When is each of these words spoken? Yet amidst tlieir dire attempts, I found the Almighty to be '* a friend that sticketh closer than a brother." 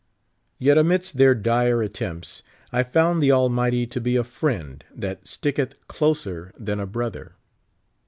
Yet 0.57 0.79
amidst 0.79 1.15
tlieir 1.15 1.35
dire 1.39 1.83
attempts, 1.83 2.41
I 2.71 2.81
found 2.81 3.21
the 3.21 3.31
Almighty 3.31 3.85
to 3.85 4.01
be 4.01 4.15
'* 4.15 4.15
a 4.15 4.23
friend 4.23 4.83
that 4.95 5.27
sticketh 5.27 5.87
closer 5.87 6.51
than 6.57 6.79
a 6.79 6.87
brother." 6.87 7.35